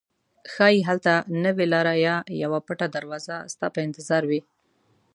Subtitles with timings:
[0.53, 1.13] ښایي هلته
[1.45, 4.41] نوې لاره یا یوه پټه دروازه ستا په انتظار وي.